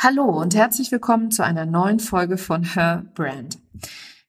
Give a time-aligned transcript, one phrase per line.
[0.00, 3.58] Hallo und herzlich willkommen zu einer neuen Folge von Her Brand.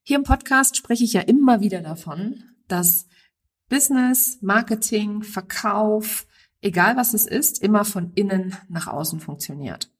[0.02, 3.06] Hier im Podcast spreche ich ja immer wieder davon, dass
[3.70, 6.26] Business, Marketing, Verkauf,
[6.62, 9.92] egal was es ist, immer von innen nach außen funktioniert.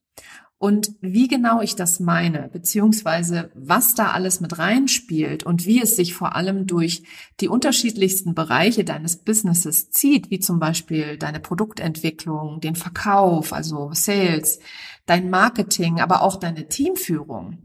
[0.62, 5.96] Und wie genau ich das meine, beziehungsweise was da alles mit reinspielt und wie es
[5.96, 7.02] sich vor allem durch
[7.40, 14.58] die unterschiedlichsten Bereiche deines Businesses zieht, wie zum Beispiel deine Produktentwicklung, den Verkauf, also Sales,
[15.06, 17.62] dein Marketing, aber auch deine Teamführung.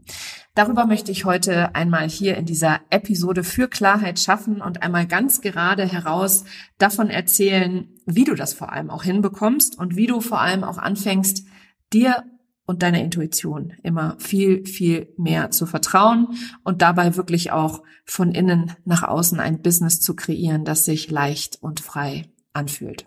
[0.54, 5.42] Darüber möchte ich heute einmal hier in dieser Episode für Klarheit schaffen und einmal ganz
[5.42, 6.46] gerade heraus
[6.78, 10.78] davon erzählen, wie du das vor allem auch hinbekommst und wie du vor allem auch
[10.78, 11.44] anfängst,
[11.92, 12.24] dir
[12.66, 16.28] und deiner Intuition immer viel, viel mehr zu vertrauen
[16.64, 21.58] und dabei wirklich auch von innen nach außen ein Business zu kreieren, das sich leicht
[21.62, 23.06] und frei anfühlt.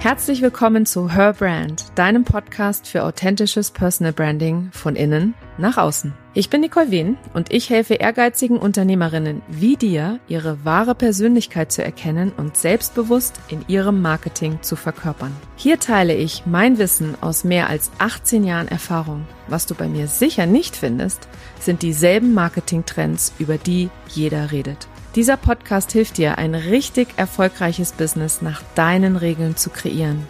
[0.00, 6.12] Herzlich willkommen zu Her Brand, deinem Podcast für authentisches Personal Branding von innen nach außen.
[6.34, 11.84] Ich bin Nicole Wien und ich helfe ehrgeizigen Unternehmerinnen wie dir, ihre wahre Persönlichkeit zu
[11.84, 15.36] erkennen und selbstbewusst in ihrem Marketing zu verkörpern.
[15.56, 19.26] Hier teile ich mein Wissen aus mehr als 18 Jahren Erfahrung.
[19.48, 21.28] Was du bei mir sicher nicht findest,
[21.60, 24.88] sind dieselben Marketingtrends, über die jeder redet.
[25.14, 30.26] Dieser Podcast hilft dir, ein richtig erfolgreiches Business nach deinen Regeln zu kreieren.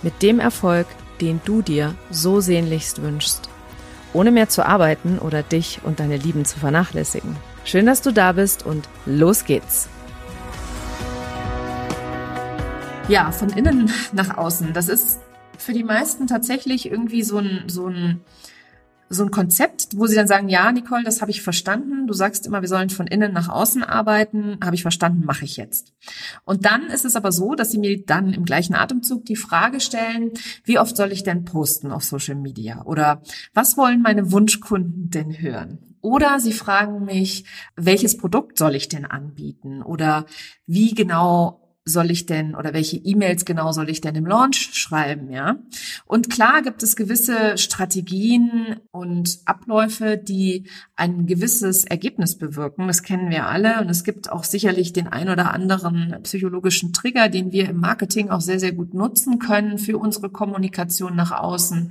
[0.00, 0.86] Mit dem Erfolg,
[1.20, 3.51] den du dir so sehnlichst wünschst.
[4.14, 7.36] Ohne mehr zu arbeiten oder dich und deine Lieben zu vernachlässigen.
[7.64, 9.88] Schön, dass du da bist und los geht's.
[13.08, 14.72] Ja, von innen nach außen.
[14.72, 15.20] Das ist
[15.58, 18.20] für die meisten tatsächlich irgendwie so ein, so ein,
[19.12, 22.06] so ein Konzept, wo sie dann sagen, ja, Nicole, das habe ich verstanden.
[22.06, 24.58] Du sagst immer, wir sollen von innen nach außen arbeiten.
[24.64, 25.92] Habe ich verstanden, mache ich jetzt.
[26.44, 29.80] Und dann ist es aber so, dass sie mir dann im gleichen Atemzug die Frage
[29.80, 30.32] stellen,
[30.64, 32.82] wie oft soll ich denn posten auf Social Media?
[32.84, 35.96] Oder was wollen meine Wunschkunden denn hören?
[36.00, 37.44] Oder sie fragen mich,
[37.76, 39.82] welches Produkt soll ich denn anbieten?
[39.82, 40.26] Oder
[40.66, 45.32] wie genau soll ich denn oder welche E-Mails genau soll ich denn im Launch schreiben,
[45.32, 45.56] ja?
[46.06, 52.86] Und klar gibt es gewisse Strategien und Abläufe, die ein gewisses Ergebnis bewirken.
[52.86, 57.28] Das kennen wir alle und es gibt auch sicherlich den ein oder anderen psychologischen Trigger,
[57.28, 61.90] den wir im Marketing auch sehr sehr gut nutzen können für unsere Kommunikation nach außen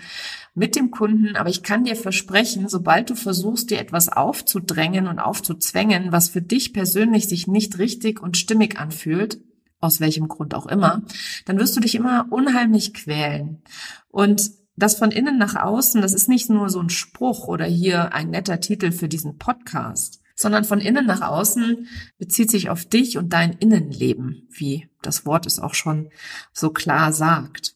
[0.53, 1.35] mit dem Kunden.
[1.35, 6.41] Aber ich kann dir versprechen, sobald du versuchst, dir etwas aufzudrängen und aufzuzwängen, was für
[6.41, 9.39] dich persönlich sich nicht richtig und stimmig anfühlt,
[9.81, 11.01] aus welchem Grund auch immer,
[11.45, 13.61] dann wirst du dich immer unheimlich quälen.
[14.09, 18.13] Und das von innen nach außen, das ist nicht nur so ein Spruch oder hier
[18.13, 21.87] ein netter Titel für diesen Podcast, sondern von innen nach außen
[22.17, 26.09] bezieht sich auf dich und dein Innenleben, wie das Wort es auch schon
[26.53, 27.75] so klar sagt.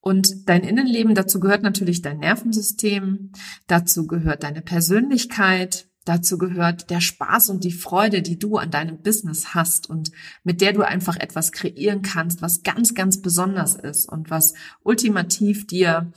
[0.00, 3.32] Und dein Innenleben, dazu gehört natürlich dein Nervensystem,
[3.66, 9.02] dazu gehört deine Persönlichkeit, Dazu gehört der Spaß und die Freude, die du an deinem
[9.02, 10.10] Business hast und
[10.42, 15.66] mit der du einfach etwas kreieren kannst, was ganz, ganz besonders ist und was ultimativ
[15.66, 16.10] dir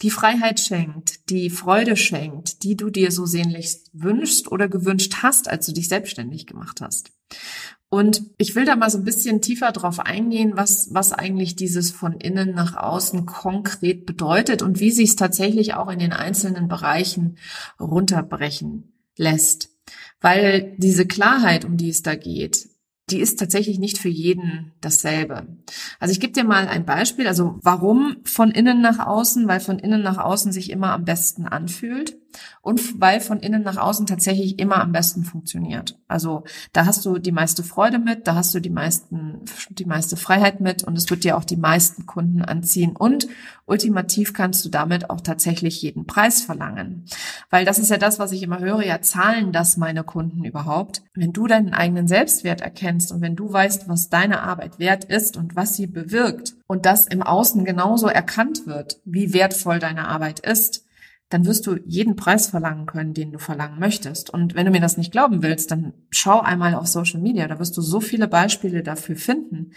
[0.00, 5.48] die Freiheit schenkt, die Freude schenkt, die du dir so sehnlichst wünschst oder gewünscht hast,
[5.48, 7.10] als du dich selbstständig gemacht hast.
[7.88, 11.90] Und ich will da mal so ein bisschen tiefer drauf eingehen, was, was eigentlich dieses
[11.90, 16.68] von innen nach außen konkret bedeutet und wie sich es tatsächlich auch in den einzelnen
[16.68, 17.38] Bereichen
[17.80, 19.70] runterbrechen lässt.
[20.20, 22.68] Weil diese Klarheit, um die es da geht,
[23.10, 25.46] die ist tatsächlich nicht für jeden dasselbe.
[25.98, 27.26] Also ich gebe dir mal ein Beispiel.
[27.26, 29.48] Also warum von innen nach außen?
[29.48, 32.16] Weil von innen nach außen sich immer am besten anfühlt
[32.60, 35.98] und weil von innen nach außen tatsächlich immer am besten funktioniert.
[36.08, 40.16] Also da hast du die meiste Freude mit, da hast du die meisten, die meiste
[40.16, 43.28] Freiheit mit und es wird dir auch die meisten Kunden anziehen und
[43.66, 47.04] ultimativ kannst du damit auch tatsächlich jeden Preis verlangen.
[47.50, 51.02] Weil das ist ja das, was ich immer höre, ja zahlen das meine Kunden überhaupt.
[51.14, 55.36] Wenn du deinen eigenen Selbstwert erkennst und wenn du weißt, was deine Arbeit wert ist
[55.36, 60.40] und was sie bewirkt und das im Außen genauso erkannt wird, wie wertvoll deine Arbeit
[60.40, 60.84] ist,
[61.32, 64.30] dann wirst du jeden Preis verlangen können, den du verlangen möchtest.
[64.30, 67.58] Und wenn du mir das nicht glauben willst, dann schau einmal auf Social Media, da
[67.58, 69.72] wirst du so viele Beispiele dafür finden,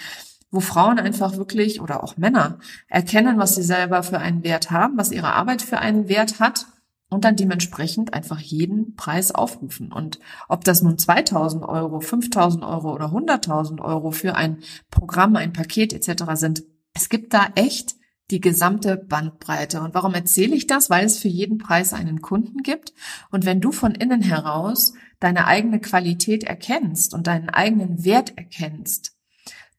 [0.51, 4.97] wo Frauen einfach wirklich oder auch Männer erkennen, was sie selber für einen Wert haben,
[4.97, 6.65] was ihre Arbeit für einen Wert hat
[7.09, 9.93] und dann dementsprechend einfach jeden Preis aufrufen.
[9.93, 10.19] Und
[10.49, 14.59] ob das nun 2000 Euro, 5000 Euro oder 100.000 Euro für ein
[14.91, 16.23] Programm, ein Paket etc.
[16.33, 16.63] sind,
[16.93, 17.95] es gibt da echt
[18.31, 19.81] die gesamte Bandbreite.
[19.81, 20.89] Und warum erzähle ich das?
[20.89, 22.93] Weil es für jeden Preis einen Kunden gibt.
[23.31, 29.15] Und wenn du von innen heraus deine eigene Qualität erkennst und deinen eigenen Wert erkennst,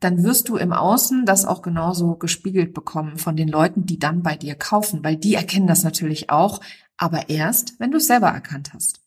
[0.00, 4.22] dann wirst du im Außen das auch genauso gespiegelt bekommen von den Leuten, die dann
[4.22, 6.60] bei dir kaufen, weil die erkennen das natürlich auch,
[6.96, 9.00] aber erst, wenn du es selber erkannt hast.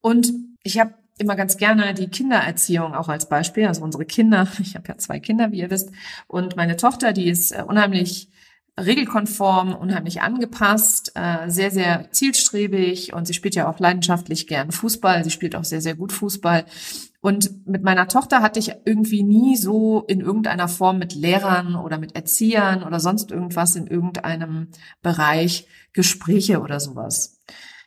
[0.00, 0.32] Und
[0.62, 4.48] ich habe immer ganz gerne die Kindererziehung auch als Beispiel, also unsere Kinder.
[4.60, 5.90] Ich habe ja zwei Kinder, wie ihr wisst,
[6.26, 8.29] und meine Tochter, die ist äh, unheimlich
[8.84, 15.24] regelkonform, unheimlich angepasst, äh, sehr, sehr zielstrebig und sie spielt ja auch leidenschaftlich gern Fußball.
[15.24, 16.64] Sie spielt auch sehr, sehr gut Fußball.
[17.20, 21.98] Und mit meiner Tochter hatte ich irgendwie nie so in irgendeiner Form mit Lehrern oder
[21.98, 24.68] mit Erziehern oder sonst irgendwas in irgendeinem
[25.02, 27.40] Bereich Gespräche oder sowas.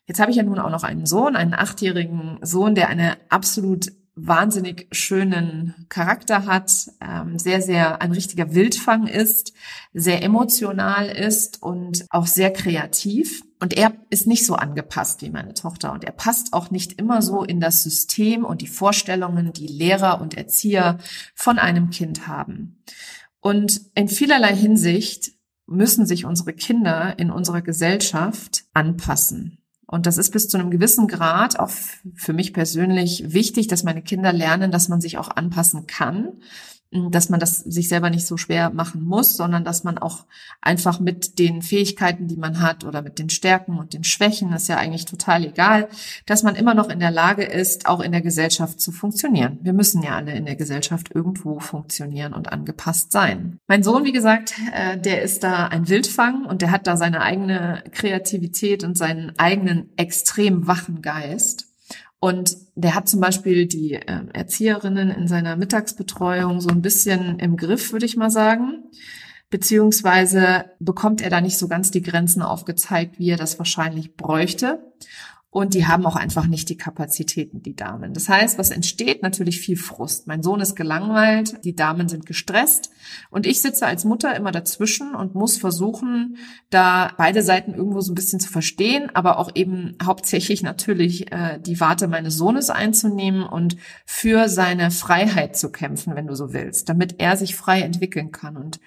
[0.05, 3.91] Jetzt habe ich ja nun auch noch einen Sohn, einen achtjährigen Sohn, der eine absolut
[4.15, 6.71] wahnsinnig schönen Charakter hat,
[7.01, 9.53] ähm, sehr, sehr ein richtiger Wildfang ist,
[9.93, 13.43] sehr emotional ist und auch sehr kreativ.
[13.59, 17.21] Und er ist nicht so angepasst wie meine Tochter und er passt auch nicht immer
[17.21, 20.99] so in das System und die Vorstellungen, die Lehrer und Erzieher
[21.33, 22.83] von einem Kind haben.
[23.39, 25.31] Und in vielerlei Hinsicht
[25.65, 29.62] müssen sich unsere Kinder in unserer Gesellschaft anpassen.
[29.93, 31.69] Und das ist bis zu einem gewissen Grad auch
[32.15, 36.29] für mich persönlich wichtig, dass meine Kinder lernen, dass man sich auch anpassen kann
[37.11, 40.25] dass man das sich selber nicht so schwer machen muss, sondern dass man auch
[40.61, 44.67] einfach mit den Fähigkeiten, die man hat oder mit den Stärken und den Schwächen, ist
[44.67, 45.89] ja eigentlich total egal,
[46.25, 49.59] dass man immer noch in der Lage ist, auch in der Gesellschaft zu funktionieren.
[49.61, 53.59] Wir müssen ja alle in der Gesellschaft irgendwo funktionieren und angepasst sein.
[53.67, 57.21] Mein Sohn, wie gesagt, äh, der ist da ein Wildfang und der hat da seine
[57.21, 61.72] eigene Kreativität und seinen eigenen extrem wachen Geist.
[62.23, 67.57] Und der hat zum Beispiel die äh, Erzieherinnen in seiner Mittagsbetreuung so ein bisschen im
[67.57, 68.85] Griff, würde ich mal sagen.
[69.49, 74.79] Beziehungsweise bekommt er da nicht so ganz die Grenzen aufgezeigt, wie er das wahrscheinlich bräuchte
[75.53, 78.15] und die haben auch einfach nicht die Kapazitäten, die Damen.
[78.15, 79.21] Das heißt, was entsteht?
[79.21, 80.25] Natürlich viel Frust.
[80.25, 82.89] Mein Sohn ist gelangweilt, die Damen sind gestresst
[83.29, 86.37] und ich sitze als Mutter immer dazwischen und muss versuchen,
[86.71, 91.59] da beide Seiten irgendwo so ein bisschen zu verstehen, aber auch eben hauptsächlich natürlich äh,
[91.59, 93.77] die Warte meines Sohnes einzunehmen und
[94.07, 98.57] für seine Freiheit zu kämpfen, wenn du so willst, damit er sich frei entwickeln kann
[98.57, 98.79] und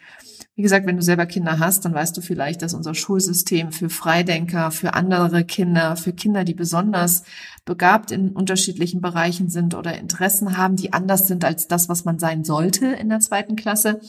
[0.57, 3.91] wie gesagt, wenn du selber Kinder hast, dann weißt du vielleicht, dass unser Schulsystem für
[3.91, 7.23] Freidenker, für andere Kinder, für Kinder, die besonders
[7.65, 12.19] begabt in unterschiedlichen Bereichen sind oder Interessen haben, die anders sind als das, was man
[12.19, 14.01] sein sollte in der zweiten Klasse,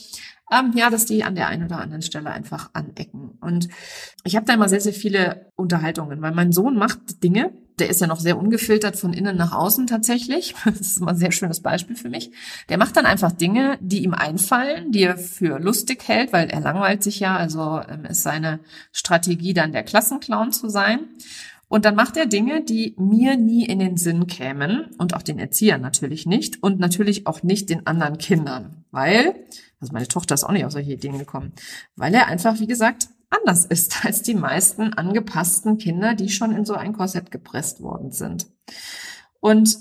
[0.51, 3.37] ähm, ja, dass die an der einen oder anderen Stelle einfach anecken.
[3.41, 3.67] Und
[4.23, 8.01] ich habe da immer sehr, sehr viele Unterhaltungen, weil mein Sohn macht Dinge, der ist
[8.01, 10.55] ja noch sehr ungefiltert von innen nach außen tatsächlich.
[10.65, 12.31] Das ist immer ein sehr schönes Beispiel für mich.
[12.69, 16.61] Der macht dann einfach Dinge, die ihm einfallen, die er für lustig hält, weil er
[16.61, 17.35] langweilt sich ja.
[17.35, 18.59] Also ähm, ist seine
[18.91, 20.99] Strategie dann der Klassenclown zu sein.
[21.69, 25.37] Und dann macht er Dinge, die mir nie in den Sinn kämen und auch den
[25.37, 29.35] Erziehern natürlich nicht und natürlich auch nicht den anderen Kindern, weil,
[29.81, 31.51] also meine Tochter ist auch nicht auf solche Ideen gekommen,
[31.95, 36.65] weil er einfach, wie gesagt, anders ist als die meisten angepassten Kinder, die schon in
[36.65, 38.47] so ein Korsett gepresst worden sind.
[39.41, 39.77] Und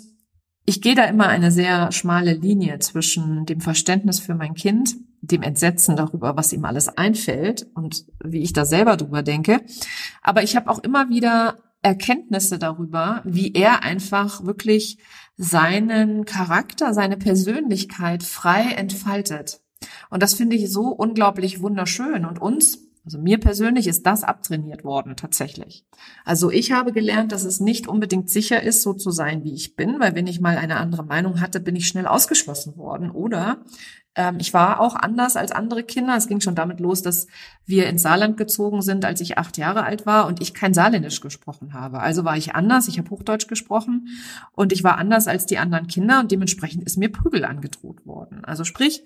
[0.64, 5.42] ich gehe da immer eine sehr schmale Linie zwischen dem Verständnis für mein Kind, dem
[5.42, 9.60] Entsetzen darüber, was ihm alles einfällt und wie ich da selber drüber denke.
[10.22, 14.98] Aber ich habe auch immer wieder Erkenntnisse darüber, wie er einfach wirklich
[15.36, 19.60] seinen Charakter, seine Persönlichkeit frei entfaltet.
[20.10, 22.24] Und das finde ich so unglaublich wunderschön.
[22.24, 25.86] Und uns also mir persönlich ist das abtrainiert worden, tatsächlich.
[26.24, 29.76] Also ich habe gelernt, dass es nicht unbedingt sicher ist, so zu sein, wie ich
[29.76, 33.12] bin, weil wenn ich mal eine andere Meinung hatte, bin ich schnell ausgeschlossen worden.
[33.12, 33.64] Oder
[34.38, 36.16] ich war auch anders als andere Kinder.
[36.16, 37.26] Es ging schon damit los, dass
[37.66, 41.20] wir ins Saarland gezogen sind, als ich acht Jahre alt war und ich kein Saarländisch
[41.20, 42.00] gesprochen habe.
[42.00, 44.08] Also war ich anders, ich habe Hochdeutsch gesprochen
[44.52, 48.42] und ich war anders als die anderen Kinder und dementsprechend ist mir Prügel angedroht worden.
[48.44, 49.02] Also sprich,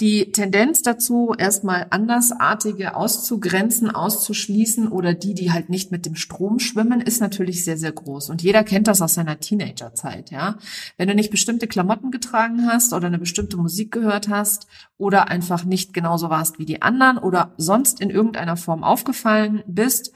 [0.00, 6.58] die Tendenz dazu, erstmal Andersartige auszugrenzen, auszuschließen oder die, die halt nicht mit dem Strom
[6.58, 8.30] schwimmen, ist natürlich sehr, sehr groß.
[8.30, 10.56] Und jeder kennt das aus seiner Teenagerzeit, ja.
[10.96, 14.66] Wenn du nicht bestimmte Klamotten getragen hast oder eine bestimmte Musik gehört hast
[14.96, 20.12] oder einfach nicht genauso warst wie die anderen oder sonst in irgendeiner Form aufgefallen bist,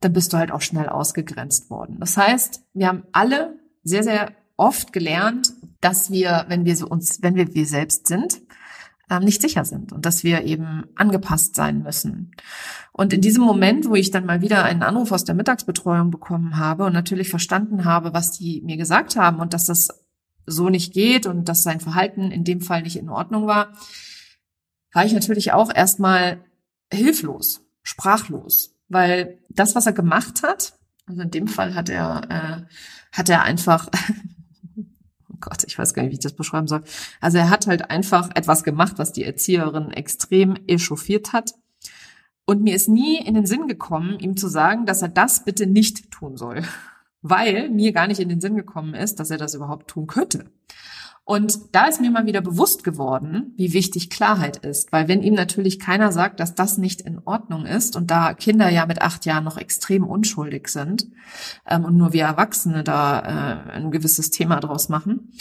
[0.00, 1.96] dann bist du halt auch schnell ausgegrenzt worden.
[2.00, 7.22] Das heißt, wir haben alle sehr, sehr oft gelernt, dass wir, wenn wir so uns,
[7.22, 8.42] wenn wir wir selbst sind,
[9.20, 12.32] nicht sicher sind und dass wir eben angepasst sein müssen.
[12.92, 16.58] Und in diesem Moment, wo ich dann mal wieder einen Anruf aus der Mittagsbetreuung bekommen
[16.58, 19.88] habe und natürlich verstanden habe, was die mir gesagt haben und dass das
[20.46, 23.72] so nicht geht und dass sein Verhalten in dem Fall nicht in Ordnung war,
[24.92, 26.44] war ich natürlich auch erstmal
[26.92, 30.74] hilflos, sprachlos, weil das, was er gemacht hat,
[31.06, 33.88] also in dem Fall hat er, äh, hat er einfach
[35.42, 36.82] Gott, ich weiß gar nicht, wie ich das beschreiben soll.
[37.20, 41.52] Also er hat halt einfach etwas gemacht, was die Erzieherin extrem echauffiert hat.
[42.44, 45.66] Und mir ist nie in den Sinn gekommen, ihm zu sagen, dass er das bitte
[45.66, 46.62] nicht tun soll.
[47.20, 50.46] Weil mir gar nicht in den Sinn gekommen ist, dass er das überhaupt tun könnte.
[51.24, 54.90] Und da ist mir mal wieder bewusst geworden, wie wichtig Klarheit ist.
[54.90, 58.68] Weil wenn ihm natürlich keiner sagt, dass das nicht in Ordnung ist und da Kinder
[58.68, 61.06] ja mit acht Jahren noch extrem unschuldig sind
[61.66, 65.32] ähm, und nur wir Erwachsene da äh, ein gewisses Thema draus machen,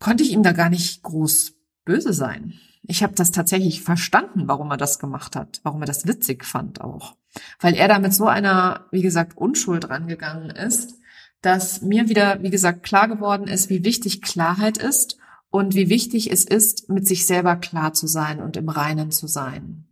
[0.00, 2.54] konnte ich ihm da gar nicht groß böse sein.
[2.82, 6.80] Ich habe das tatsächlich verstanden, warum er das gemacht hat, warum er das witzig fand
[6.80, 7.16] auch.
[7.60, 10.97] Weil er da mit so einer, wie gesagt, Unschuld rangegangen ist,
[11.40, 15.18] dass mir wieder, wie gesagt, klar geworden ist, wie wichtig Klarheit ist
[15.50, 19.26] und wie wichtig es ist, mit sich selber klar zu sein und im Reinen zu
[19.26, 19.84] sein.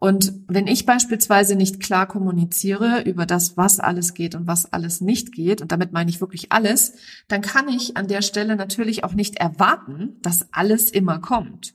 [0.00, 5.00] Und wenn ich beispielsweise nicht klar kommuniziere über das, was alles geht und was alles
[5.00, 6.92] nicht geht, und damit meine ich wirklich alles,
[7.26, 11.74] dann kann ich an der Stelle natürlich auch nicht erwarten, dass alles immer kommt.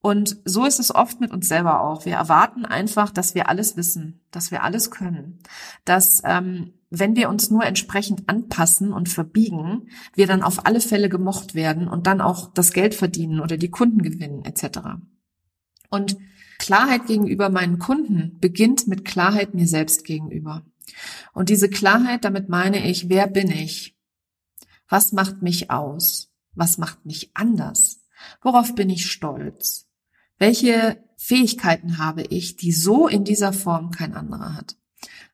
[0.00, 2.04] Und so ist es oft mit uns selber auch.
[2.04, 5.40] Wir erwarten einfach, dass wir alles wissen, dass wir alles können,
[5.84, 11.08] dass ähm, wenn wir uns nur entsprechend anpassen und verbiegen, wir dann auf alle Fälle
[11.08, 14.78] gemocht werden und dann auch das Geld verdienen oder die Kunden gewinnen etc.
[15.90, 16.16] Und
[16.58, 20.64] Klarheit gegenüber meinen Kunden beginnt mit Klarheit mir selbst gegenüber.
[21.32, 23.96] Und diese Klarheit, damit meine ich, wer bin ich?
[24.88, 26.32] Was macht mich aus?
[26.54, 28.00] Was macht mich anders?
[28.40, 29.85] Worauf bin ich stolz?
[30.38, 34.76] Welche Fähigkeiten habe ich, die so in dieser Form kein anderer hat?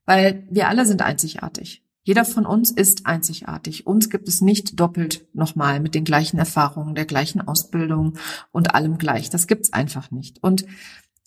[0.04, 1.84] Weil wir alle sind einzigartig.
[2.04, 3.86] Jeder von uns ist einzigartig.
[3.86, 8.18] Uns gibt es nicht doppelt nochmal mit den gleichen Erfahrungen, der gleichen Ausbildung
[8.50, 9.30] und allem gleich.
[9.30, 10.42] Das gibt's einfach nicht.
[10.42, 10.66] Und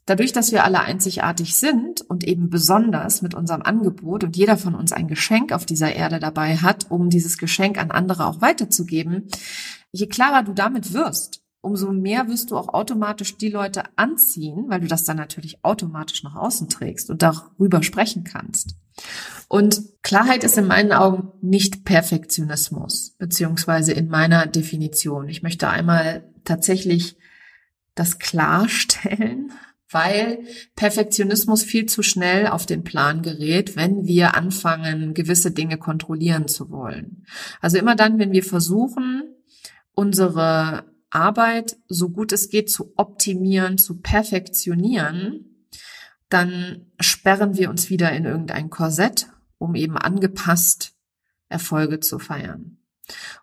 [0.05, 4.75] dadurch, dass wir alle einzigartig sind und eben besonders mit unserem Angebot und jeder von
[4.75, 9.29] uns ein Geschenk auf dieser Erde dabei hat, um dieses Geschenk an andere auch weiterzugeben,
[9.93, 14.81] je klarer du damit wirst, umso mehr wirst du auch automatisch die Leute anziehen, weil
[14.81, 18.75] du das dann natürlich automatisch nach außen trägst und darüber sprechen kannst.
[19.47, 25.27] Und Klarheit ist in meinen Augen nicht Perfektionismus, beziehungsweise in meiner Definition.
[25.27, 27.17] Ich möchte einmal tatsächlich
[27.95, 29.51] das klarstellen,
[29.89, 30.39] weil
[30.75, 36.69] Perfektionismus viel zu schnell auf den Plan gerät, wenn wir anfangen, gewisse Dinge kontrollieren zu
[36.69, 37.25] wollen.
[37.61, 39.23] Also immer dann, wenn wir versuchen,
[39.93, 40.83] unsere
[41.15, 45.67] Arbeit so gut es geht zu optimieren, zu perfektionieren,
[46.29, 50.93] dann sperren wir uns wieder in irgendein Korsett, um eben angepasst
[51.47, 52.77] Erfolge zu feiern.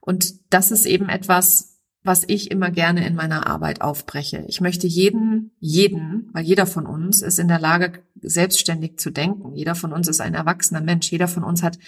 [0.01, 4.45] Und das ist eben etwas, was ich immer gerne in meiner Arbeit aufbreche.
[4.49, 9.55] Ich möchte jeden, jeden, weil jeder von uns ist in der Lage, selbstständig zu denken.
[9.55, 11.11] Jeder von uns ist ein erwachsener Mensch.
[11.11, 11.79] Jeder von uns hat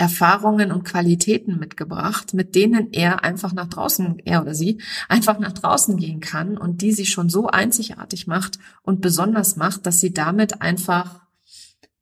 [0.00, 4.80] Erfahrungen und Qualitäten mitgebracht, mit denen er einfach nach draußen, er oder sie,
[5.10, 9.84] einfach nach draußen gehen kann und die sie schon so einzigartig macht und besonders macht,
[9.84, 11.20] dass sie damit einfach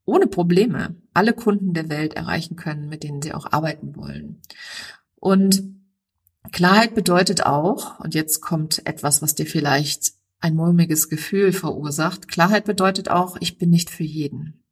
[0.05, 4.43] ohne Probleme alle Kunden der Welt erreichen können, mit denen sie auch arbeiten wollen.
[5.17, 5.65] Und
[6.53, 12.65] Klarheit bedeutet auch, und jetzt kommt etwas, was dir vielleicht ein mulmiges Gefühl verursacht, Klarheit
[12.65, 14.63] bedeutet auch, ich bin nicht für jeden.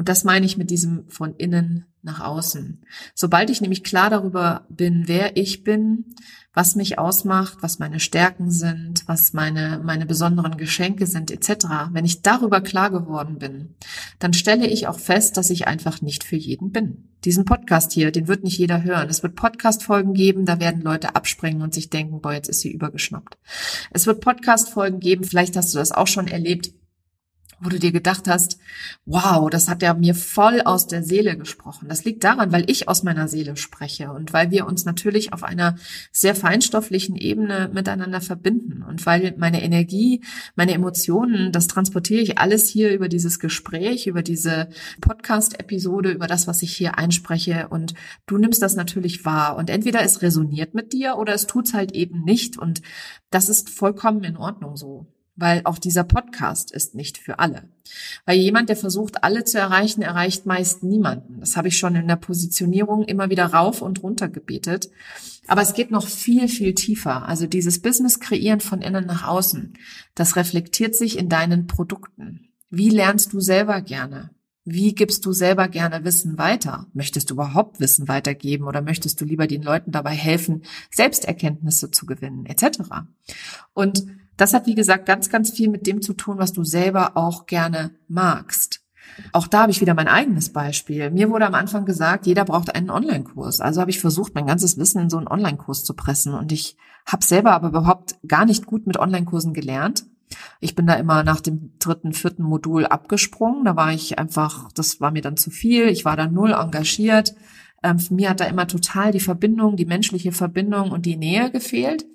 [0.00, 2.80] Und das meine ich mit diesem von innen nach außen.
[3.14, 6.06] Sobald ich nämlich klar darüber bin, wer ich bin,
[6.54, 12.06] was mich ausmacht, was meine Stärken sind, was meine, meine besonderen Geschenke sind, etc., wenn
[12.06, 13.74] ich darüber klar geworden bin,
[14.18, 17.10] dann stelle ich auch fest, dass ich einfach nicht für jeden bin.
[17.26, 19.10] Diesen Podcast hier, den wird nicht jeder hören.
[19.10, 22.72] Es wird Podcast-Folgen geben, da werden Leute abspringen und sich denken, boah, jetzt ist sie
[22.72, 23.36] übergeschnappt.
[23.90, 26.70] Es wird Podcast-Folgen geben, vielleicht hast du das auch schon erlebt,
[27.60, 28.58] wo du dir gedacht hast,
[29.04, 31.88] wow, das hat ja mir voll aus der Seele gesprochen.
[31.88, 35.42] Das liegt daran, weil ich aus meiner Seele spreche und weil wir uns natürlich auf
[35.42, 35.76] einer
[36.10, 40.22] sehr feinstofflichen Ebene miteinander verbinden und weil meine Energie,
[40.56, 46.46] meine Emotionen, das transportiere ich alles hier über dieses Gespräch, über diese Podcast-Episode, über das,
[46.46, 47.94] was ich hier einspreche und
[48.26, 51.92] du nimmst das natürlich wahr und entweder es resoniert mit dir oder es tut's halt
[51.92, 52.80] eben nicht und
[53.30, 55.06] das ist vollkommen in Ordnung so
[55.40, 57.64] weil auch dieser Podcast ist nicht für alle.
[58.26, 61.40] Weil jemand, der versucht, alle zu erreichen, erreicht meist niemanden.
[61.40, 64.90] Das habe ich schon in der Positionierung immer wieder rauf und runter gebetet.
[65.48, 67.26] Aber es geht noch viel, viel tiefer.
[67.26, 69.74] Also dieses Business kreieren von innen nach außen,
[70.14, 72.52] das reflektiert sich in deinen Produkten.
[72.68, 74.30] Wie lernst du selber gerne?
[74.64, 76.86] Wie gibst du selber gerne Wissen weiter?
[76.92, 82.06] Möchtest du überhaupt Wissen weitergeben oder möchtest du lieber den Leuten dabei helfen, Selbsterkenntnisse zu
[82.06, 82.80] gewinnen, etc.?
[83.72, 84.04] Und
[84.40, 87.46] das hat, wie gesagt, ganz, ganz viel mit dem zu tun, was du selber auch
[87.46, 88.80] gerne magst.
[89.32, 91.10] Auch da habe ich wieder mein eigenes Beispiel.
[91.10, 93.60] Mir wurde am Anfang gesagt, jeder braucht einen Online-Kurs.
[93.60, 96.34] Also habe ich versucht, mein ganzes Wissen in so einen Online-Kurs zu pressen.
[96.34, 100.04] Und ich habe selber aber überhaupt gar nicht gut mit Online-Kursen gelernt.
[100.60, 103.64] Ich bin da immer nach dem dritten, vierten Modul abgesprungen.
[103.64, 105.88] Da war ich einfach, das war mir dann zu viel.
[105.88, 107.34] Ich war da null engagiert.
[107.82, 112.06] Ähm, mir hat da immer total die Verbindung, die menschliche Verbindung und die Nähe gefehlt.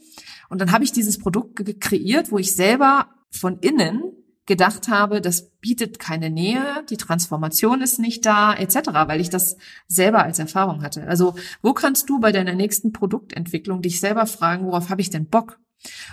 [0.50, 4.14] Und dann habe ich dieses Produkt kreiert, wo ich selber von innen
[4.46, 9.58] gedacht habe, das bietet keine Nähe, die Transformation ist nicht da, etc., weil ich das
[9.88, 11.08] selber als Erfahrung hatte.
[11.08, 15.28] Also wo kannst du bei deiner nächsten Produktentwicklung dich selber fragen, worauf habe ich denn
[15.28, 15.60] Bock?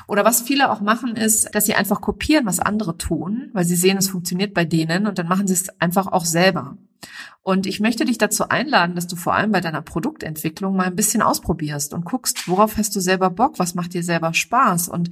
[0.08, 3.76] Oder was viele auch machen, ist, dass sie einfach kopieren, was andere tun, weil sie
[3.76, 6.76] sehen, es funktioniert bei denen und dann machen sie es einfach auch selber.
[7.42, 10.96] Und ich möchte dich dazu einladen, dass du vor allem bei deiner Produktentwicklung mal ein
[10.96, 14.88] bisschen ausprobierst und guckst, worauf hast du selber Bock, was macht dir selber Spaß?
[14.88, 15.10] Und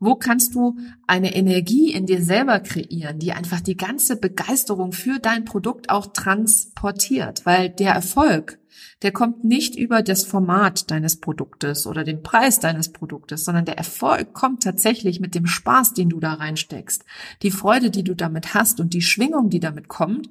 [0.00, 0.76] wo kannst du
[1.06, 6.06] eine Energie in dir selber kreieren, die einfach die ganze Begeisterung für dein Produkt auch
[6.06, 7.44] transportiert?
[7.46, 8.58] Weil der Erfolg,
[9.02, 13.78] der kommt nicht über das Format deines Produktes oder den Preis deines Produktes, sondern der
[13.78, 17.04] Erfolg kommt tatsächlich mit dem Spaß, den du da reinsteckst,
[17.42, 20.28] die Freude, die du damit hast und die Schwingung, die damit kommt.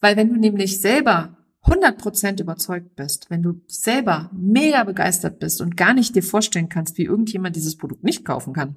[0.00, 5.76] Weil wenn du nämlich selber 100% überzeugt bist, wenn du selber mega begeistert bist und
[5.76, 8.76] gar nicht dir vorstellen kannst, wie irgendjemand dieses Produkt nicht kaufen kann,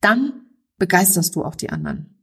[0.00, 0.46] dann
[0.78, 2.16] begeisterst du auch die anderen.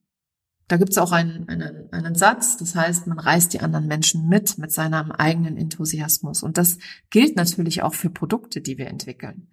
[0.68, 4.58] Da gibt's auch einen, einen, einen Satz, das heißt, man reißt die anderen Menschen mit,
[4.58, 6.42] mit seinem eigenen Enthusiasmus.
[6.42, 6.78] Und das
[7.10, 9.50] gilt natürlich auch für Produkte, die wir entwickeln.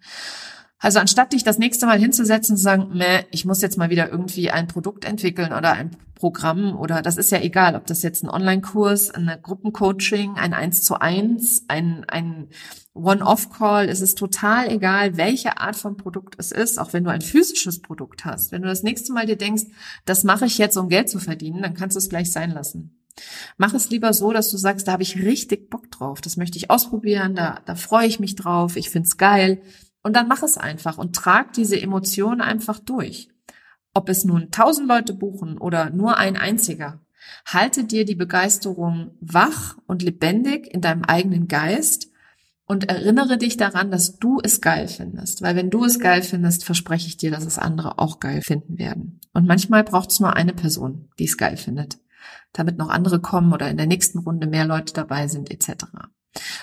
[0.81, 3.91] Also anstatt dich das nächste Mal hinzusetzen und zu sagen, meh, ich muss jetzt mal
[3.91, 8.01] wieder irgendwie ein Produkt entwickeln oder ein Programm oder das ist ja egal, ob das
[8.01, 12.49] jetzt ein Online-Kurs, ein Gruppencoaching, ein Eins zu eins, ein, ein
[12.93, 17.21] One-Off-Call, es ist total egal, welche Art von Produkt es ist, auch wenn du ein
[17.21, 18.51] physisches Produkt hast.
[18.51, 19.65] Wenn du das nächste Mal dir denkst,
[20.05, 22.97] das mache ich jetzt, um Geld zu verdienen, dann kannst du es gleich sein lassen.
[23.57, 26.57] Mach es lieber so, dass du sagst, da habe ich richtig Bock drauf, das möchte
[26.57, 29.61] ich ausprobieren, da, da freue ich mich drauf, ich find's geil.
[30.03, 33.29] Und dann mach es einfach und trag diese Emotionen einfach durch.
[33.93, 37.01] Ob es nun tausend Leute buchen oder nur ein einziger.
[37.45, 42.07] Halte dir die Begeisterung wach und lebendig in deinem eigenen Geist
[42.65, 45.41] und erinnere dich daran, dass du es geil findest.
[45.41, 48.79] Weil wenn du es geil findest, verspreche ich dir, dass es andere auch geil finden
[48.79, 49.19] werden.
[49.33, 51.99] Und manchmal braucht es nur eine Person, die es geil findet,
[52.53, 55.85] damit noch andere kommen oder in der nächsten Runde mehr Leute dabei sind etc.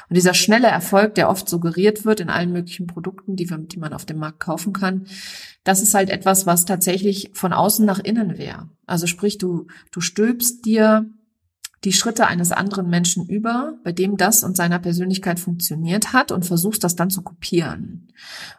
[0.08, 4.06] Und dieser schnelle Erfolg, der oft suggeriert wird in allen möglichen Produkten, die, man auf
[4.06, 5.06] dem Markt kaufen kann,
[5.64, 8.70] das ist halt etwas, was tatsächlich von außen nach innen wäre.
[8.86, 11.06] Also sprich, du, du stülpst dir
[11.84, 16.44] die Schritte eines anderen Menschen über, bei dem das und seiner Persönlichkeit funktioniert hat und
[16.44, 18.08] versuchst das dann zu kopieren.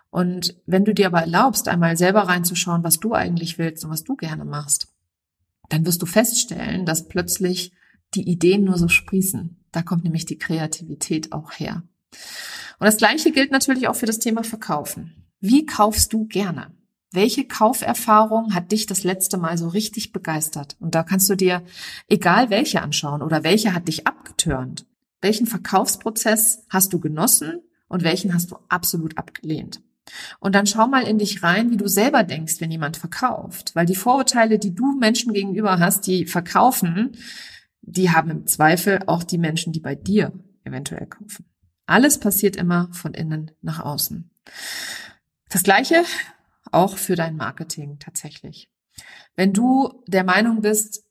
[0.10, 4.04] Und wenn du dir aber erlaubst, einmal selber reinzuschauen, was du eigentlich willst und was
[4.04, 4.88] du gerne machst,
[5.70, 7.74] dann wirst du feststellen, dass plötzlich
[8.14, 9.58] die Ideen nur so sprießen.
[9.72, 11.84] Da kommt nämlich die Kreativität auch her.
[12.80, 15.26] Und das Gleiche gilt natürlich auch für das Thema Verkaufen.
[15.40, 16.72] Wie kaufst du gerne?
[17.12, 20.76] Welche Kauferfahrung hat dich das letzte Mal so richtig begeistert?
[20.80, 21.64] Und da kannst du dir
[22.08, 24.86] egal welche anschauen oder welche hat dich abgetörnt.
[25.22, 29.82] Welchen Verkaufsprozess hast du genossen und welchen hast du absolut abgelehnt?
[30.40, 33.72] Und dann schau mal in dich rein, wie du selber denkst, wenn jemand verkauft.
[33.76, 37.18] Weil die Vorurteile, die du Menschen gegenüber hast, die verkaufen,
[37.82, 41.46] die haben im Zweifel auch die Menschen, die bei dir eventuell kaufen.
[41.86, 44.30] Alles passiert immer von innen nach außen.
[45.50, 46.04] Das Gleiche
[46.72, 48.70] auch für dein Marketing tatsächlich.
[49.36, 51.04] Wenn du der Meinung bist,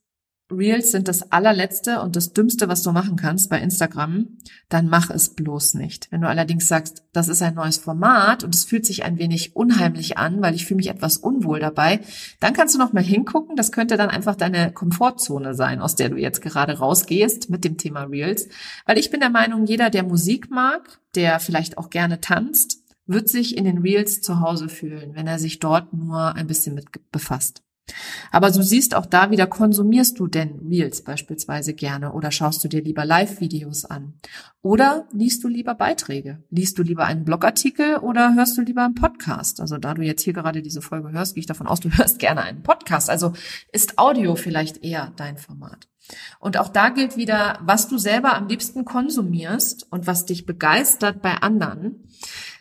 [0.51, 4.39] Reels sind das allerletzte und das dümmste, was du machen kannst bei Instagram,
[4.71, 6.09] dann mach es bloß nicht.
[6.11, 9.57] Wenn du allerdings sagst, das ist ein neues Format und es fühlt sich ein wenig
[9.57, 12.01] unheimlich an, weil ich fühle mich etwas unwohl dabei,
[12.41, 13.57] dann kannst du noch mal hingucken.
[13.57, 17.77] Das könnte dann einfach deine Komfortzone sein, aus der du jetzt gerade rausgehst mit dem
[17.77, 18.49] Thema Reels.
[18.87, 23.29] Weil ich bin der Meinung, jeder, der Musik mag, der vielleicht auch gerne tanzt, wird
[23.29, 26.87] sich in den Reels zu Hause fühlen, wenn er sich dort nur ein bisschen mit
[27.11, 27.63] befasst.
[28.31, 32.69] Aber du siehst auch da wieder, konsumierst du denn Reels beispielsweise gerne oder schaust du
[32.69, 34.15] dir lieber Live-Videos an?
[34.63, 36.43] Oder liest du lieber Beiträge?
[36.51, 39.61] Liest du lieber einen Blogartikel oder hörst du lieber einen Podcast?
[39.61, 42.19] Also da du jetzt hier gerade diese Folge hörst, gehe ich davon aus, du hörst
[42.19, 43.11] gerne einen Podcast.
[43.11, 43.33] Also
[43.73, 45.89] ist Audio vielleicht eher dein Format.
[46.39, 51.23] Und auch da gilt wieder, was du selber am liebsten konsumierst und was dich begeistert
[51.23, 52.09] bei anderen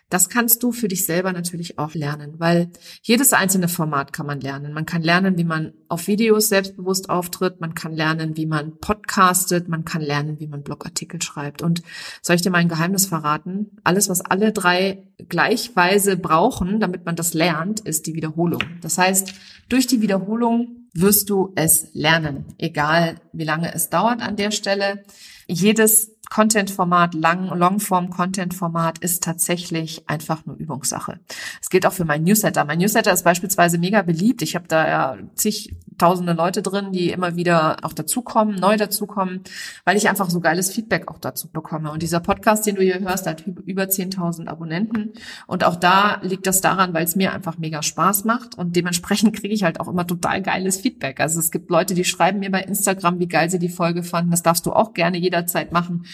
[0.09, 2.69] Das kannst du für dich selber natürlich auch lernen, weil
[3.01, 4.71] jedes einzelne Format kann man lernen.
[4.73, 9.67] Man kann lernen, wie man auf Videos selbstbewusst auftritt, man kann lernen, wie man podcastet,
[9.67, 11.61] man kann lernen, wie man Blogartikel schreibt.
[11.61, 11.81] Und
[12.21, 13.77] soll ich dir mal ein Geheimnis verraten?
[13.83, 18.63] Alles, was alle drei gleichweise brauchen, damit man das lernt, ist die Wiederholung.
[18.81, 19.33] Das heißt,
[19.67, 25.03] durch die Wiederholung wirst du es lernen, egal wie lange es dauert an der Stelle.
[25.47, 31.19] Jedes Content-Format, Longform-Content-Format ist tatsächlich einfach nur Übungssache.
[31.61, 32.65] Es gilt auch für mein Newsletter.
[32.65, 34.41] Mein Newsletter ist beispielsweise mega beliebt.
[34.41, 39.41] Ich habe da ja zigtausende Leute drin, die immer wieder auch dazukommen, neu dazukommen,
[39.85, 41.91] weil ich einfach so geiles Feedback auch dazu bekomme.
[41.91, 45.13] Und dieser Podcast, den du hier hörst, hat über 10.000 Abonnenten.
[45.47, 48.57] Und auch da liegt das daran, weil es mir einfach mega Spaß macht.
[48.57, 51.19] Und dementsprechend kriege ich halt auch immer total geiles Feedback.
[51.19, 54.31] Also es gibt Leute, die schreiben mir bei Instagram, wie geil sie die Folge fanden.
[54.31, 56.05] Das darfst du auch gerne jederzeit machen.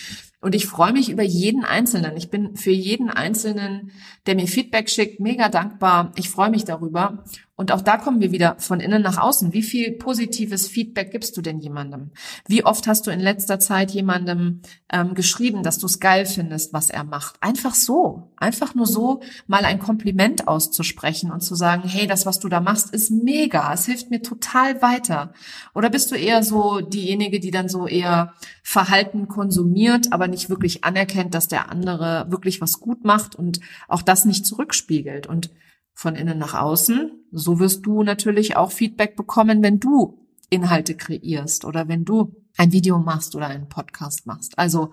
[0.44, 2.18] Und ich freue mich über jeden Einzelnen.
[2.18, 3.92] Ich bin für jeden Einzelnen,
[4.26, 6.12] der mir Feedback schickt, mega dankbar.
[6.18, 7.24] Ich freue mich darüber.
[7.64, 9.54] Und auch da kommen wir wieder von innen nach außen.
[9.54, 12.12] Wie viel positives Feedback gibst du denn jemandem?
[12.46, 16.74] Wie oft hast du in letzter Zeit jemandem ähm, geschrieben, dass du es geil findest,
[16.74, 17.42] was er macht?
[17.42, 22.42] Einfach so, einfach nur so mal ein Kompliment auszusprechen und zu sagen, hey, das, was
[22.42, 23.74] du da machst, ist mega.
[23.74, 25.32] Es hilft mir total weiter.
[25.74, 30.84] Oder bist du eher so diejenige, die dann so eher Verhalten konsumiert, aber nicht wirklich
[30.84, 35.28] anerkennt, dass der andere wirklich was gut macht und auch das nicht zurückspiegelt?
[35.28, 35.50] Und
[35.94, 37.12] von innen nach außen.
[37.32, 42.72] So wirst du natürlich auch Feedback bekommen, wenn du Inhalte kreierst oder wenn du ein
[42.72, 44.58] Video machst oder einen Podcast machst.
[44.60, 44.92] Also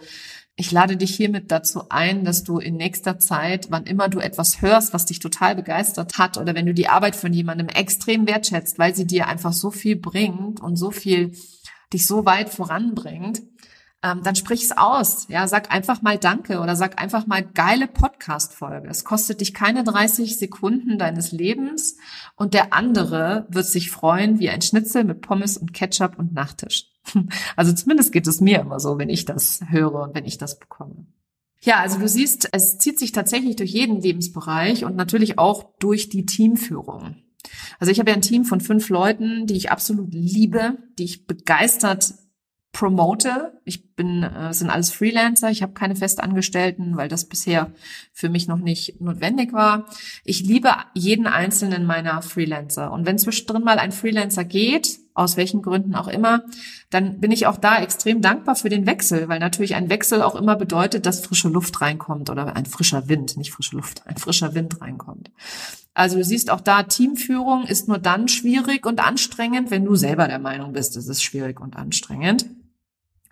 [0.56, 4.62] ich lade dich hiermit dazu ein, dass du in nächster Zeit, wann immer du etwas
[4.62, 8.78] hörst, was dich total begeistert hat oder wenn du die Arbeit von jemandem extrem wertschätzt,
[8.78, 11.32] weil sie dir einfach so viel bringt und so viel
[11.92, 13.42] dich so weit voranbringt,
[14.02, 15.26] ähm, dann sprich's aus.
[15.28, 18.88] Ja, sag einfach mal Danke oder sag einfach mal geile Podcast-Folge.
[18.88, 21.98] Es kostet dich keine 30 Sekunden deines Lebens
[22.36, 26.86] und der andere wird sich freuen wie ein Schnitzel mit Pommes und Ketchup und Nachtisch.
[27.56, 30.58] Also zumindest geht es mir immer so, wenn ich das höre und wenn ich das
[30.58, 31.06] bekomme.
[31.62, 36.08] Ja, also du siehst, es zieht sich tatsächlich durch jeden Lebensbereich und natürlich auch durch
[36.08, 37.16] die Teamführung.
[37.78, 41.26] Also ich habe ja ein Team von fünf Leuten, die ich absolut liebe, die ich
[41.26, 42.14] begeistert
[42.72, 43.60] promote.
[43.64, 47.72] Ich bin, äh, sind alles Freelancer, ich habe keine Festangestellten, weil das bisher
[48.12, 49.86] für mich noch nicht notwendig war.
[50.24, 52.92] Ich liebe jeden einzelnen meiner Freelancer.
[52.92, 56.42] Und wenn zwischendrin mal ein Freelancer geht, aus welchen Gründen auch immer,
[56.88, 60.34] dann bin ich auch da extrem dankbar für den Wechsel, weil natürlich ein Wechsel auch
[60.34, 64.54] immer bedeutet, dass frische Luft reinkommt oder ein frischer Wind, nicht frische Luft, ein frischer
[64.54, 65.30] Wind reinkommt.
[65.92, 70.26] Also du siehst auch da, Teamführung ist nur dann schwierig und anstrengend, wenn du selber
[70.26, 72.46] der Meinung bist, es ist schwierig und anstrengend.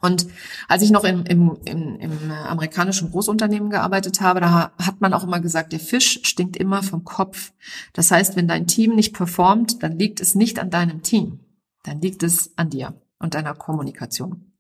[0.01, 0.29] Und
[0.69, 5.25] als ich noch im, im, im, im amerikanischen Großunternehmen gearbeitet habe, da hat man auch
[5.25, 7.53] immer gesagt, der Fisch stinkt immer vom Kopf.
[7.95, 11.41] Das heißt, wenn dein Team nicht performt, dann liegt es nicht an deinem Team.
[11.83, 14.53] Dann liegt es an dir und deiner Kommunikation.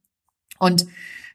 [0.59, 0.87] Und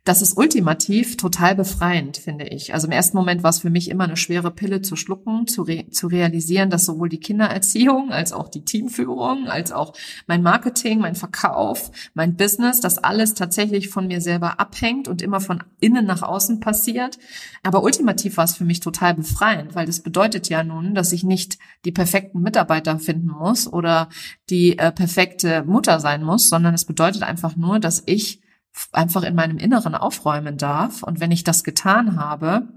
[0.06, 2.74] das ist ultimativ total befreiend, finde ich.
[2.74, 5.62] Also im ersten Moment war es für mich immer eine schwere Pille zu schlucken, zu,
[5.62, 9.94] re zu realisieren, dass sowohl die Kindererziehung als auch die Teamführung, als auch
[10.28, 15.40] mein Marketing, mein Verkauf, mein Business, das alles tatsächlich von mir selber abhängt und immer
[15.40, 17.18] von innen nach außen passiert.
[17.64, 21.24] Aber ultimativ war es für mich total befreiend, weil das bedeutet ja nun, dass ich
[21.24, 24.10] nicht die perfekten Mitarbeiter finden muss oder
[24.50, 28.43] die äh, perfekte Mutter sein muss, sondern es bedeutet einfach nur, dass ich
[28.92, 31.04] einfach in meinem Inneren aufräumen darf.
[31.04, 32.68] Und wenn ich das getan habe,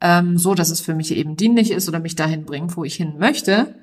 [0.00, 2.96] ähm, so dass es für mich eben dienlich ist oder mich dahin bringt, wo ich
[2.96, 3.74] hin möchte,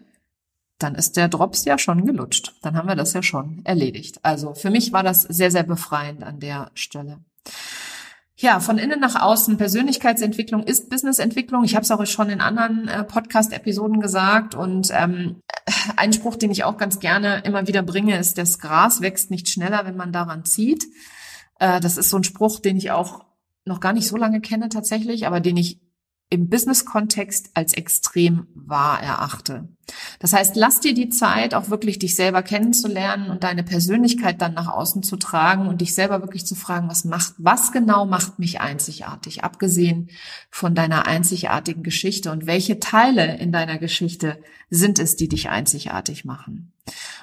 [0.78, 2.54] dann ist der Drops ja schon gelutscht.
[2.62, 4.20] Dann haben wir das ja schon erledigt.
[4.24, 7.20] Also für mich war das sehr, sehr befreiend an der Stelle.
[8.42, 9.58] Ja, von innen nach außen.
[9.58, 11.66] Persönlichkeitsentwicklung ist Businessentwicklung.
[11.66, 14.56] Ich habe es auch schon in anderen äh, Podcast-Episoden gesagt.
[14.56, 15.42] Und ähm,
[15.98, 19.50] ein Spruch, den ich auch ganz gerne immer wieder bringe, ist, das Gras wächst nicht
[19.50, 20.86] schneller, wenn man daran zieht.
[21.60, 23.26] Äh, das ist so ein Spruch, den ich auch
[23.66, 25.80] noch gar nicht so lange kenne tatsächlich, aber den ich
[26.32, 29.68] im Business-Kontext als extrem wahr erachte.
[30.20, 34.54] Das heißt, lass dir die Zeit, auch wirklich dich selber kennenzulernen und deine Persönlichkeit dann
[34.54, 38.38] nach außen zu tragen und dich selber wirklich zu fragen, was macht, was genau macht
[38.38, 40.12] mich einzigartig, abgesehen
[40.52, 44.38] von deiner einzigartigen Geschichte und welche Teile in deiner Geschichte
[44.70, 46.74] sind es, die dich einzigartig machen.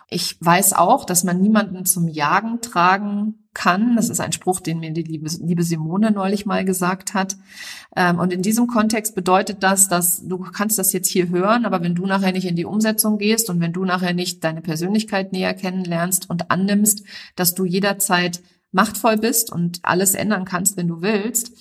[0.08, 3.96] Ich weiß auch, dass man niemanden zum Jagen tragen kann.
[3.96, 7.36] Das ist ein Spruch, den mir die liebe, liebe Simone neulich mal gesagt hat.
[7.96, 11.82] Ähm, und in diesem Kontext bedeutet das, dass du kannst das jetzt hier hören, aber
[11.82, 15.32] wenn du nachher nicht in die Umsetzung gehst und wenn du nachher nicht deine Persönlichkeit
[15.32, 18.42] näher kennenlernst und annimmst, dass du jederzeit
[18.72, 21.52] machtvoll bist und alles ändern kannst, wenn du willst,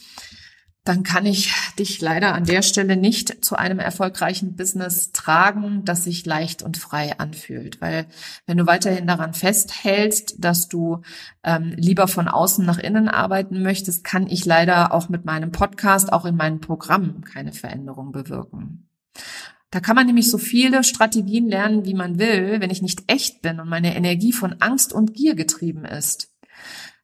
[0.85, 6.03] dann kann ich dich leider an der Stelle nicht zu einem erfolgreichen Business tragen, das
[6.03, 7.81] sich leicht und frei anfühlt.
[7.81, 8.05] Weil
[8.45, 11.01] wenn du weiterhin daran festhältst, dass du
[11.43, 16.13] ähm, lieber von außen nach innen arbeiten möchtest, kann ich leider auch mit meinem Podcast,
[16.13, 18.87] auch in meinen Programmen keine Veränderung bewirken.
[19.71, 22.61] Da kann man nämlich so viele Strategien lernen, wie man will.
[22.61, 26.31] Wenn ich nicht echt bin und meine Energie von Angst und Gier getrieben ist,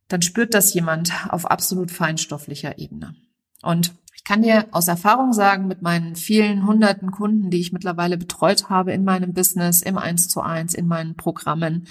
[0.08, 3.16] dann spürt das jemand auf absolut feinstofflicher Ebene.
[3.64, 8.18] Und ich kann dir aus Erfahrung sagen, mit meinen vielen hunderten Kunden, die ich mittlerweile
[8.18, 11.88] betreut habe in meinem Business, im 1 zu 1, in meinen Programmen,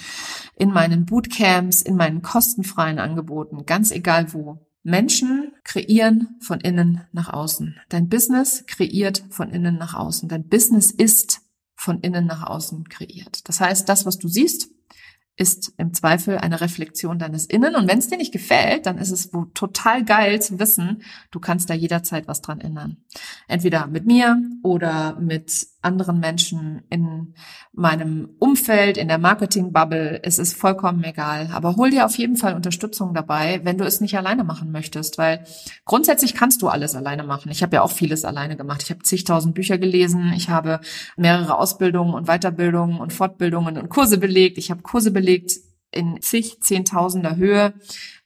[0.55, 4.65] in meinen Bootcamps, in meinen kostenfreien Angeboten, ganz egal wo.
[4.83, 7.77] Menschen kreieren von innen nach außen.
[7.89, 10.29] Dein Business kreiert von innen nach außen.
[10.29, 11.41] Dein Business ist
[11.75, 13.49] von innen nach außen kreiert.
[13.49, 14.71] Das heißt, das, was du siehst,
[15.41, 17.75] ist im Zweifel eine Reflexion deines Innen.
[17.75, 21.71] Und wenn es dir nicht gefällt, dann ist es total geil zu wissen, du kannst
[21.71, 22.99] da jederzeit was dran ändern.
[23.49, 27.35] Entweder mit mir oder mit anderen Menschen in
[27.73, 30.21] meinem Umfeld, in der Marketing-Bubble.
[30.23, 31.49] Es ist vollkommen egal.
[31.53, 35.19] Aber hol dir auf jeden Fall Unterstützung dabei, wenn du es nicht alleine machen möchtest,
[35.19, 35.45] weil
[35.85, 37.51] grundsätzlich kannst du alles alleine machen.
[37.51, 38.83] Ich habe ja auch vieles alleine gemacht.
[38.83, 40.33] Ich habe zigtausend Bücher gelesen.
[40.37, 40.81] Ich habe
[41.17, 44.59] mehrere Ausbildungen und Weiterbildungen und Fortbildungen und Kurse belegt.
[44.59, 45.53] Ich habe Kurse belegt
[45.93, 47.75] in zig, zehntausender Höhe.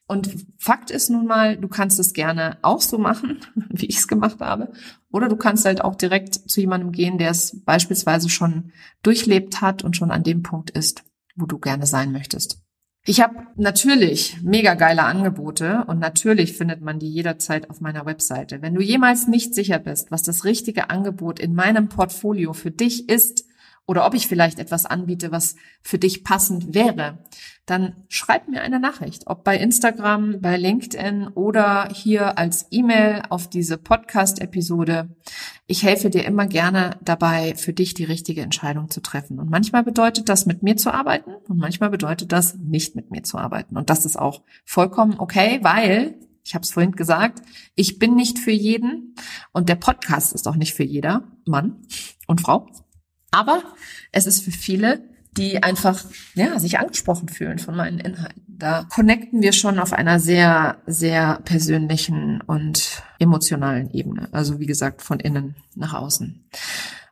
[0.07, 3.41] Und Fakt ist nun mal, du kannst es gerne auch so machen,
[3.71, 4.73] wie ich es gemacht habe.
[5.11, 9.83] Oder du kannst halt auch direkt zu jemandem gehen, der es beispielsweise schon durchlebt hat
[9.83, 11.05] und schon an dem Punkt ist,
[11.37, 12.61] wo du gerne sein möchtest.
[13.07, 18.63] Ich habe natürlich mega geile Angebote und natürlich findet man die jederzeit auf meiner Webseite.
[18.63, 23.11] Wenn du jemals nicht sicher bist, was das richtige Angebot in meinem Portfolio für dich
[23.11, 23.45] ist,
[23.87, 27.19] oder ob ich vielleicht etwas anbiete, was für dich passend wäre,
[27.67, 33.49] dann schreib mir eine Nachricht, ob bei Instagram, bei LinkedIn oder hier als E-Mail auf
[33.49, 35.15] diese Podcast-Episode.
[35.67, 39.39] Ich helfe dir immer gerne dabei, für dich die richtige Entscheidung zu treffen.
[39.39, 43.23] Und manchmal bedeutet das, mit mir zu arbeiten und manchmal bedeutet das, nicht mit mir
[43.23, 43.77] zu arbeiten.
[43.77, 47.41] Und das ist auch vollkommen okay, weil ich habe es vorhin gesagt,
[47.75, 49.15] ich bin nicht für jeden
[49.53, 51.81] und der Podcast ist auch nicht für jeder Mann
[52.27, 52.69] und Frau.
[53.35, 53.63] Aber
[54.13, 55.03] es ist für viele,
[55.37, 58.43] die einfach ja, sich angesprochen fühlen von meinen Inhalten.
[58.47, 64.29] Da connecten wir schon auf einer sehr, sehr persönlichen und emotionalen Ebene.
[64.31, 66.45] Also wie gesagt, von innen nach außen.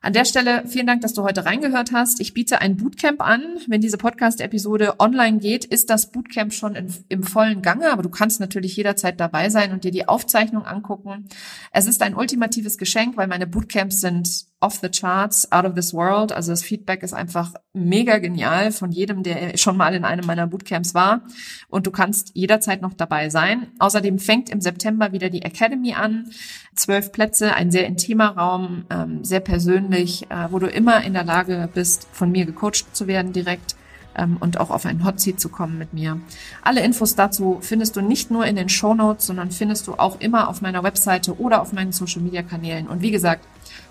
[0.00, 2.20] An der Stelle vielen Dank, dass du heute reingehört hast.
[2.20, 3.42] Ich biete ein Bootcamp an.
[3.66, 8.08] Wenn diese Podcast-Episode online geht, ist das Bootcamp schon in, im vollen Gange, aber du
[8.08, 11.28] kannst natürlich jederzeit dabei sein und dir die Aufzeichnung angucken.
[11.72, 15.92] Es ist ein ultimatives Geschenk, weil meine Bootcamps sind off the charts, out of this
[15.92, 16.32] world.
[16.32, 20.46] Also das Feedback ist einfach mega genial von jedem, der schon mal in einem meiner
[20.46, 21.22] Bootcamps war.
[21.68, 23.68] Und du kannst jederzeit noch dabei sein.
[23.78, 26.30] Außerdem fängt im September wieder die Academy an.
[26.74, 31.24] Zwölf Plätze, ein sehr intimer Raum, ähm, sehr persönlich, äh, wo du immer in der
[31.24, 33.76] Lage bist, von mir gecoacht zu werden direkt
[34.16, 36.20] ähm, und auch auf einen Hotseat zu kommen mit mir.
[36.62, 40.20] Alle Infos dazu findest du nicht nur in den Show Notes, sondern findest du auch
[40.20, 42.86] immer auf meiner Webseite oder auf meinen Social Media Kanälen.
[42.86, 43.46] Und wie gesagt,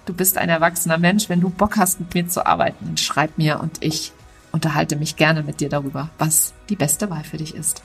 [0.06, 1.30] du bist ein erwachsener Mensch.
[1.30, 4.12] Wenn du Bock hast, mit mir zu arbeiten, schreib mir und ich
[4.52, 7.84] unterhalte mich gerne mit dir darüber, was die beste Wahl für dich ist.